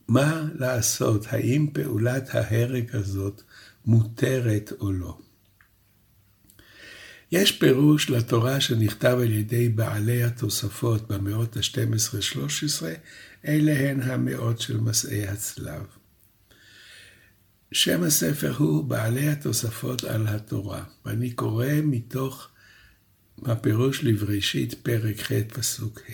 מה 0.07 0.47
לעשות, 0.55 1.25
האם 1.29 1.67
פעולת 1.73 2.35
ההרג 2.35 2.95
הזאת 2.95 3.41
מותרת 3.85 4.71
או 4.79 4.91
לא. 4.91 5.17
יש 7.31 7.51
פירוש 7.51 8.09
לתורה 8.09 8.61
שנכתב 8.61 9.17
על 9.21 9.31
ידי 9.31 9.69
בעלי 9.69 10.23
התוספות 10.23 11.11
במאות 11.11 11.57
ה-12-13, 11.57 12.83
אלה 13.47 13.89
הן 13.89 14.01
המאות 14.01 14.61
של 14.61 14.79
מסעי 14.79 15.27
הצלב. 15.27 15.85
שם 17.71 18.03
הספר 18.03 18.53
הוא 18.57 18.83
בעלי 18.83 19.27
התוספות 19.27 20.03
על 20.03 20.27
התורה, 20.27 20.83
ואני 21.05 21.31
קורא 21.31 21.67
מתוך 21.83 22.49
הפירוש 23.43 24.03
לבראשית 24.03 24.73
פרק 24.73 25.19
ח' 25.19 25.31
פסוק 25.53 26.01
ה'. 26.09 26.13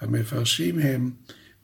המפרשים 0.00 0.78
הם 0.78 1.10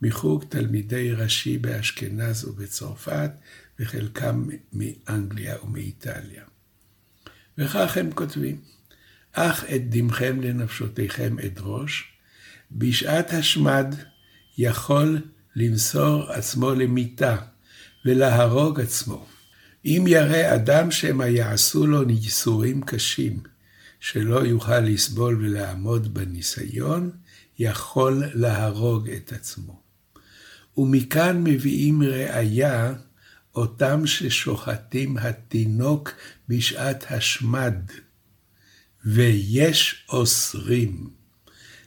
מחוג 0.02 0.44
תלמידי 0.48 1.12
רש"י 1.12 1.58
באשכנז 1.58 2.44
ובצרפת, 2.44 3.30
וחלקם 3.78 4.48
מאנגליה 4.72 5.62
ומאיטליה. 5.64 6.44
וכך 7.58 7.96
הם 7.96 8.12
כותבים, 8.12 8.60
אך 9.32 9.64
את 9.64 9.90
דמכם 9.90 10.40
לנפשותיכם 10.40 11.37
אדרוש, 11.38 12.12
בשעת 12.72 13.32
השמד 13.32 13.94
יכול 14.59 15.21
למסור 15.57 16.33
עצמו 16.33 16.75
למיתה 16.75 17.37
ולהרוג 18.05 18.81
עצמו. 18.81 19.27
אם 19.85 20.05
ירא 20.09 20.55
אדם 20.55 20.90
שמא 20.90 21.25
יעשו 21.25 21.87
לו 21.87 22.03
ניסורים 22.03 22.83
קשים, 22.83 23.40
שלא 24.01 24.47
יוכל 24.47 24.81
לסבול 24.81 25.45
ולעמוד 25.45 26.14
בניסיון, 26.14 27.11
יכול 27.59 28.23
להרוג 28.35 29.11
את 29.11 29.33
עצמו. 29.33 29.83
ומכאן 30.77 31.45
מביאים 31.45 32.03
ראיה 32.03 32.95
אותם 33.55 34.07
ששוחטים 34.07 35.19
התינוק 35.19 36.12
בשעת 36.49 37.05
השמד, 37.11 37.75
ויש 39.05 40.05
אוסרים. 40.09 41.11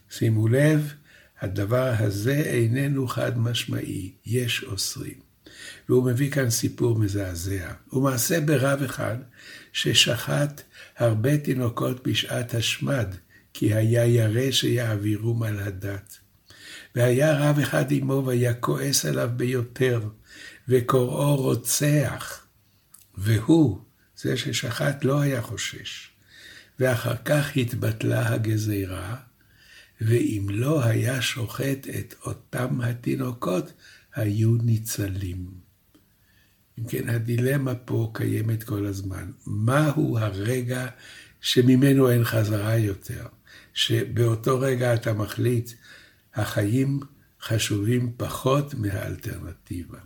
שימו 0.09 0.47
לב, 0.47 0.93
הדבר 1.41 1.93
הזה 1.99 2.35
איננו 2.35 3.07
חד 3.07 3.39
משמעי, 3.39 4.11
יש 4.25 4.63
אוסרים. 4.63 5.27
והוא 5.89 6.11
מביא 6.11 6.31
כאן 6.31 6.49
סיפור 6.49 6.99
מזעזע. 6.99 7.73
הוא 7.89 8.03
מעשה 8.03 8.41
ברב 8.41 8.83
אחד 8.83 9.17
ששחט 9.73 10.61
הרבה 10.97 11.37
תינוקות 11.37 12.07
בשעת 12.07 12.53
השמד, 12.53 13.07
כי 13.53 13.73
היה 13.73 14.05
ירא 14.05 14.51
שיעבירום 14.51 15.43
על 15.43 15.59
הדת. 15.59 16.17
והיה 16.95 17.37
רב 17.37 17.59
אחד 17.59 17.85
עמו 17.89 18.23
והיה 18.25 18.53
כועס 18.53 19.05
עליו 19.05 19.29
ביותר, 19.35 20.01
וקוראו 20.67 21.35
רוצח. 21.35 22.45
והוא, 23.17 23.81
זה 24.17 24.37
ששחט, 24.37 25.03
לא 25.03 25.19
היה 25.19 25.41
חושש. 25.41 26.09
ואחר 26.79 27.15
כך 27.25 27.57
התבטלה 27.57 28.33
הגזירה, 28.33 29.15
ואם 30.01 30.47
לא 30.49 30.83
היה 30.83 31.21
שוחט 31.21 31.87
את 31.99 32.15
אותם 32.25 32.81
התינוקות, 32.81 33.73
היו 34.15 34.55
ניצלים. 34.55 35.47
אם 36.79 36.87
כן, 36.87 37.09
הדילמה 37.09 37.75
פה 37.75 38.11
קיימת 38.13 38.63
כל 38.63 38.85
הזמן. 38.85 39.31
מהו 39.47 40.17
הרגע 40.17 40.87
שממנו 41.41 42.09
אין 42.09 42.23
חזרה 42.23 42.77
יותר? 42.77 43.25
שבאותו 43.73 44.59
רגע 44.59 44.93
אתה 44.93 45.13
מחליט, 45.13 45.71
החיים 46.35 46.99
חשובים 47.41 48.13
פחות 48.17 48.73
מהאלטרנטיבה. 48.73 49.97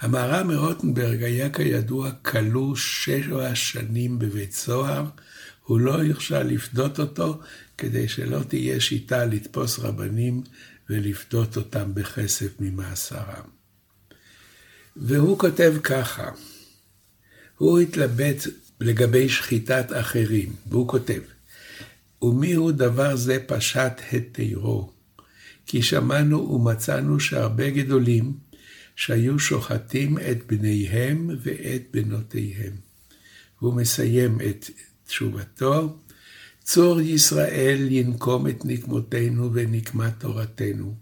המהר"ם 0.00 0.48
מרוטנברג 0.48 1.22
היה 1.22 1.50
כידוע 1.50 2.10
כלוא 2.12 2.76
שבע 2.76 3.54
שנים 3.54 4.18
בבית 4.18 4.52
סוהר, 4.52 5.04
הוא 5.64 5.80
לא 5.80 6.02
הרשה 6.02 6.42
לפדות 6.42 7.00
אותו 7.00 7.40
כדי 7.78 8.08
שלא 8.08 8.40
תהיה 8.48 8.80
שיטה 8.80 9.24
לתפוס 9.24 9.78
רבנים 9.78 10.42
ולפדות 10.90 11.56
אותם 11.56 11.94
בכסף 11.94 12.60
ממאסרם. 12.60 13.44
והוא 14.96 15.38
כותב 15.38 15.74
ככה, 15.82 16.30
הוא 17.58 17.78
התלבט 17.78 18.36
לגבי 18.80 19.28
שחיטת 19.28 19.86
אחרים, 19.92 20.52
והוא 20.66 20.88
כותב, 20.88 21.20
ומיהו 22.22 22.72
דבר 22.72 23.16
זה 23.16 23.38
פשט 23.46 23.92
היתרו? 24.10 24.92
כי 25.66 25.82
שמענו 25.82 26.50
ומצאנו 26.50 27.20
שהרבה 27.20 27.70
גדולים 27.70 28.32
שהיו 28.96 29.38
שוחטים 29.38 30.18
את 30.18 30.46
בניהם 30.46 31.30
ואת 31.42 31.82
בנותיהם. 31.92 32.72
והוא 33.60 33.74
מסיים 33.74 34.38
את 34.40 34.70
תשובתו, 35.06 35.98
צור 36.64 37.00
ישראל 37.00 37.86
ינקום 37.90 38.48
את 38.48 38.64
נקמותינו 38.64 39.50
ונקמת 39.54 40.20
תורתנו, 40.20 40.94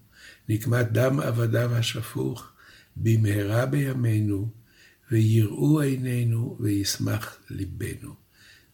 נקמת 0.48 0.92
דם 0.92 1.20
עבדיו 1.20 1.74
השפוך, 1.74 2.48
במהרה 2.96 3.66
בימינו, 3.66 4.48
ויראו 5.10 5.80
עינינו 5.80 6.56
וישמח 6.60 7.36
ליבנו. 7.50 8.14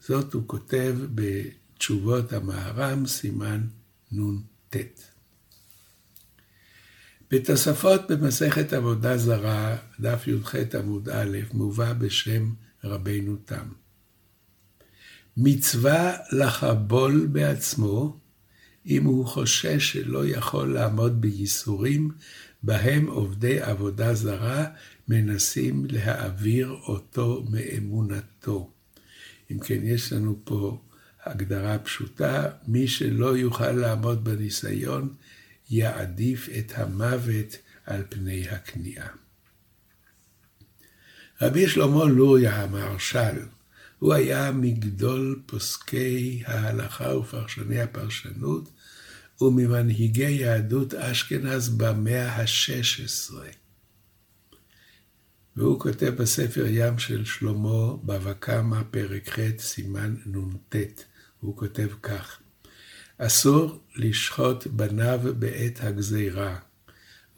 זאת 0.01 0.35
הוא 0.35 0.43
כותב 0.47 0.97
בתשובות 1.15 2.33
המהר"ם, 2.33 3.07
סימן 3.07 3.67
נ"ט. 4.13 4.77
בתוספות 7.31 8.11
במסכת 8.11 8.73
עבודה 8.73 9.17
זרה, 9.17 9.77
דף 10.01 10.27
י"ח 10.27 10.55
עמוד 10.79 11.09
א', 11.09 11.39
מובא 11.53 11.93
בשם 11.93 12.53
רבנו 12.85 13.37
תם. 13.37 13.88
מצווה 15.41 16.17
לחבול 16.33 17.27
בעצמו, 17.27 18.21
אם 18.87 19.05
הוא 19.05 19.27
חושש 19.27 19.93
שלא 19.93 20.27
יכול 20.27 20.75
לעמוד 20.75 21.21
בייסורים 21.21 22.11
בהם 22.63 23.07
עובדי 23.07 23.61
עבודה 23.61 24.15
זרה 24.15 24.67
מנסים 25.09 25.87
להעביר 25.91 26.77
אותו 26.89 27.45
מאמונתו. 27.51 28.71
אם 29.51 29.59
כן, 29.59 29.81
יש 29.83 30.13
לנו 30.13 30.41
פה 30.45 30.81
הגדרה 31.25 31.79
פשוטה, 31.79 32.51
מי 32.67 32.89
שלא 32.89 33.37
יוכל 33.37 33.73
לעמוד 33.73 34.25
בניסיון, 34.25 35.15
יעדיף 35.71 36.49
את 36.59 36.73
המוות 36.77 37.57
על 37.87 38.03
פני 38.09 38.49
הכניעה. 38.49 39.09
רבי 41.43 41.69
שלמה 41.69 42.05
לוריה 42.05 42.63
המהרש"ל, 42.63 43.37
הוא 43.99 44.15
היה 44.15 44.53
מגדול 44.53 45.43
פוסקי 45.47 46.43
ההלכה 46.47 47.17
ופרשני 47.17 47.81
הפרשנות, 47.81 48.71
וממנהיגי 49.41 50.31
יהדות 50.31 50.95
אשכנז 50.95 51.69
במאה 51.69 52.33
ה-16. 52.33 53.35
והוא 55.57 55.81
כותב 55.81 56.07
בספר 56.19 56.65
ים 56.69 56.99
של 56.99 57.25
שלמה, 57.25 57.97
בבא 58.05 58.33
קמא, 58.33 58.83
פרק 58.91 59.29
ח', 59.29 59.39
סימן 59.59 60.17
נ"ט, 60.27 60.77
הוא 61.41 61.57
כותב 61.57 61.89
כך: 62.03 62.41
אסור 63.19 63.81
לשחוט 63.97 64.67
בניו 64.67 65.21
בעת 65.39 65.81
הגזירה, 65.81 66.59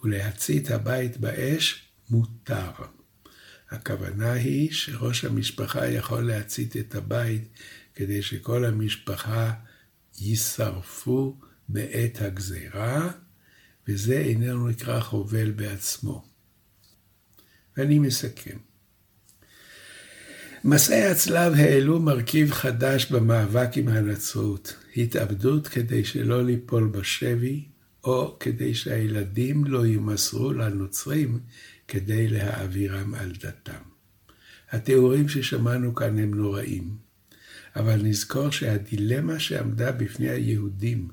ולהצית 0.04 0.70
הבית 0.70 1.16
באש 1.16 1.88
מותר. 2.10 2.70
הכוונה 3.70 4.33
היא 4.33 4.72
שראש 4.72 5.24
המשפחה 5.24 5.88
יכול 5.88 6.26
להצית 6.26 6.76
את 6.76 6.94
הבית 6.94 7.48
כדי 7.94 8.22
שכל 8.22 8.64
המשפחה 8.64 9.52
יישרפו 10.18 11.38
בעת 11.68 12.20
הגזירה, 12.20 13.11
וזה 13.88 14.18
איננו 14.18 14.68
נקרא 14.68 15.00
חובל 15.00 15.50
בעצמו. 15.50 16.24
ואני 17.76 17.98
מסכם. 17.98 18.56
מסעי 20.64 21.04
הצלב 21.04 21.54
העלו 21.54 22.00
מרכיב 22.00 22.52
חדש 22.52 23.12
במאבק 23.12 23.70
עם 23.76 23.88
הנצרות, 23.88 24.76
התאבדות 24.96 25.68
כדי 25.68 26.04
שלא 26.04 26.44
ליפול 26.44 26.87
בשבי, 26.87 27.68
או 28.04 28.37
כדי 28.40 28.74
שהילדים 28.74 29.64
לא 29.64 29.87
יימסרו 29.87 30.52
לנוצרים 30.52 31.40
כדי 31.90 32.29
להעבירם 32.29 33.14
על 33.14 33.33
דתם. 33.33 33.83
התיאורים 34.70 35.29
ששמענו 35.29 35.94
כאן 35.94 36.18
הם 36.18 36.35
נוראים, 36.35 36.96
אבל 37.76 38.03
נזכור 38.03 38.50
שהדילמה 38.50 39.38
שעמדה 39.38 39.92
בפני 39.92 40.29
היהודים 40.29 41.09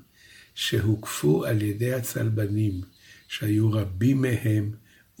שהוקפו 0.54 1.44
על 1.44 1.62
ידי 1.62 1.94
הצלבנים, 1.94 2.80
שהיו 3.28 3.72
רבים 3.72 4.22
מהם 4.22 4.70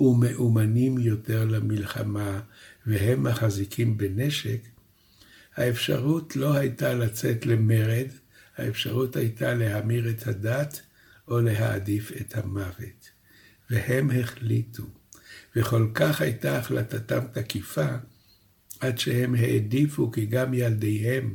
ומאומנים 0.00 0.98
יותר 0.98 1.44
למלחמה, 1.44 2.40
והם 2.86 3.22
מחזיקים 3.22 3.98
בנשק, 3.98 4.60
האפשרות 5.56 6.36
לא 6.36 6.54
הייתה 6.54 6.94
לצאת 6.94 7.46
למרד, 7.46 8.06
האפשרות 8.56 9.16
הייתה 9.16 9.54
להמיר 9.54 10.10
את 10.10 10.26
הדת 10.26 10.80
או 11.28 11.40
להעדיף 11.40 12.12
את 12.20 12.36
המוות. 12.36 13.10
והם 13.70 14.10
החליטו, 14.10 14.97
וכל 15.58 15.88
כך 15.94 16.20
הייתה 16.20 16.58
החלטתם 16.58 17.20
תקיפה, 17.32 17.88
עד 18.80 18.98
שהם 18.98 19.34
העדיפו 19.34 20.12
כי 20.12 20.26
גם 20.26 20.54
ילדיהם 20.54 21.34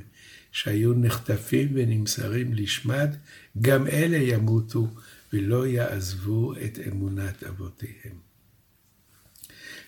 שהיו 0.51 0.93
נחטפים 0.93 1.69
ונמסרים 1.73 2.53
לשמד, 2.53 3.15
גם 3.61 3.87
אלה 3.87 4.17
ימותו 4.17 4.87
ולא 5.33 5.67
יעזבו 5.67 6.53
את 6.55 6.79
אמונת 6.91 7.43
אבותיהם. 7.43 8.17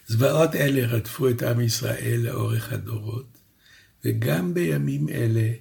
זוועות 0.08 0.56
אלה 0.56 0.88
רדפו 0.88 1.30
את 1.30 1.44
עם 1.44 1.60
ישראל 1.62 2.20
לאורך 2.24 2.74
הדורות, 2.74 3.38
וגם 4.06 4.54
בימים 4.54 5.10
אלה, 5.10 5.52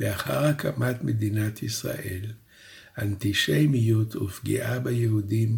לאחר 0.00 0.44
הקמת 0.44 1.04
מדינת 1.04 1.62
ישראל, 1.62 2.32
אנטישמיות 2.98 4.16
ופגיעה 4.16 4.78
ביהודים 4.78 5.56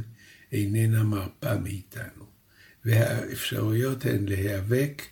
איננה 0.53 1.03
מרפה 1.03 1.59
מאיתנו, 1.59 2.26
והאפשרויות 2.87 4.07
הן 4.07 4.29
להיאבק, 4.29 5.03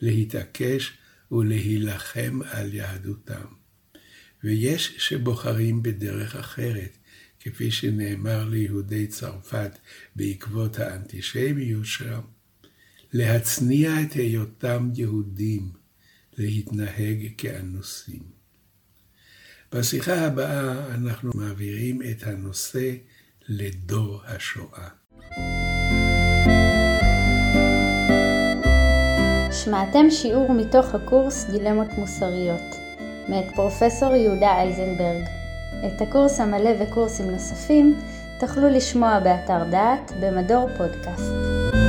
להתעקש 0.00 0.92
ולהילחם 1.32 2.40
על 2.50 2.74
יהדותם. 2.74 3.46
ויש 4.44 4.94
שבוחרים 4.98 5.82
בדרך 5.82 6.36
אחרת, 6.36 6.96
כפי 7.40 7.70
שנאמר 7.70 8.44
ליהודי 8.48 9.06
צרפת 9.06 9.78
בעקבות 10.16 10.78
האנטישמיות 10.78 11.86
שם, 11.86 12.20
להצניע 13.12 14.02
את 14.02 14.12
היותם 14.12 14.90
יהודים, 14.94 15.72
להתנהג 16.36 17.26
כאנוסים. 17.38 18.22
בשיחה 19.72 20.26
הבאה 20.26 20.94
אנחנו 20.94 21.30
מעבירים 21.34 22.02
את 22.02 22.22
הנושא 22.22 22.94
לדור 23.48 24.22
השואה. 24.24 24.88
שמעתם 29.64 30.10
שיעור 30.10 30.52
מתוך 30.52 30.94
הקורס 30.94 31.44
דילמות 31.50 31.88
מוסריות, 31.98 32.76
מאת 33.28 33.44
פרופסור 33.54 34.14
יהודה 34.14 34.48
אייזנברג. 34.48 35.24
את 35.86 36.02
הקורס 36.02 36.40
המלא 36.40 36.70
וקורסים 36.80 37.30
נוספים 37.30 38.00
תוכלו 38.40 38.68
לשמוע 38.68 39.20
באתר 39.20 39.64
דעת 39.70 40.12
במדור 40.20 40.68
פודקאסט. 40.76 41.83